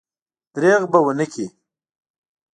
[0.53, 1.45] درېغ به ونه کړي.